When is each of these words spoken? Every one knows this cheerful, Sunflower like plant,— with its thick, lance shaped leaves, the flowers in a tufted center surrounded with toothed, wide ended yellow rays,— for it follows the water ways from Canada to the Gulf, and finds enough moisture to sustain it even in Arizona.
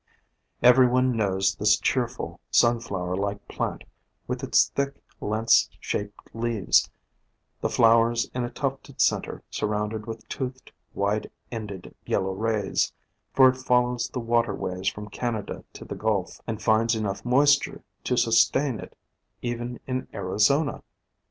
Every 0.63 0.87
one 0.87 1.15
knows 1.15 1.53
this 1.53 1.77
cheerful, 1.79 2.39
Sunflower 2.49 3.15
like 3.17 3.47
plant,— 3.47 3.83
with 4.27 4.43
its 4.43 4.69
thick, 4.69 4.95
lance 5.21 5.69
shaped 5.79 6.33
leaves, 6.33 6.89
the 7.59 7.69
flowers 7.69 8.27
in 8.33 8.43
a 8.43 8.49
tufted 8.49 8.99
center 8.99 9.43
surrounded 9.51 10.07
with 10.07 10.27
toothed, 10.27 10.71
wide 10.95 11.29
ended 11.51 11.93
yellow 12.03 12.31
rays,— 12.33 12.91
for 13.35 13.47
it 13.49 13.57
follows 13.57 14.09
the 14.09 14.19
water 14.19 14.55
ways 14.55 14.87
from 14.87 15.07
Canada 15.07 15.63
to 15.73 15.85
the 15.85 15.93
Gulf, 15.93 16.41
and 16.47 16.63
finds 16.63 16.95
enough 16.95 17.23
moisture 17.23 17.83
to 18.05 18.17
sustain 18.17 18.79
it 18.79 18.97
even 19.43 19.79
in 19.85 20.07
Arizona. 20.15 20.81